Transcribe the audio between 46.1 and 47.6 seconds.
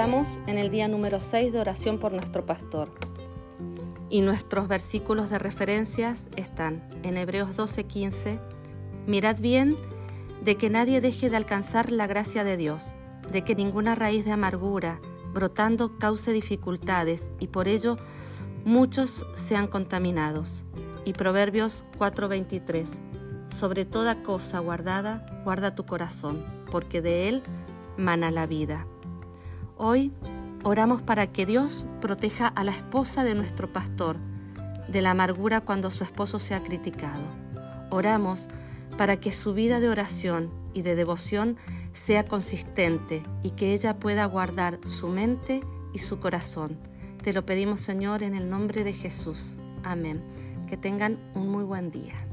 corazón. Te lo